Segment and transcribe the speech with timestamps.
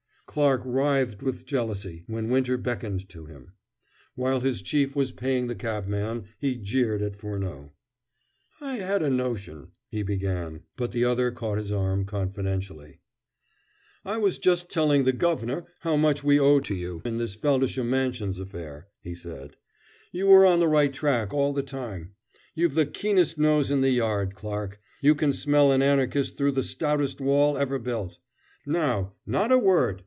[0.27, 3.51] Clarke writhed with jealousy when Winter beckoned to him.
[4.15, 7.73] While his chief was paying the cabman, he jeered at Furneaux.
[8.61, 13.01] "I had a notion" he began, but the other caught his arm confidentially.
[14.05, 17.89] "I was just telling the guv'nor how much we owe to you in this Feldisham
[17.89, 19.57] Mansions affair," he said.
[20.13, 22.15] "You were on the right track all the time.
[22.55, 24.79] You've the keenest nose in the Yard, Clarke.
[25.01, 28.17] You can smell an Anarchist through the stoutest wall ever built.
[28.65, 29.97] Now, not a word!